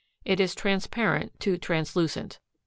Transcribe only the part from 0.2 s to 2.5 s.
It is transparent to translucent.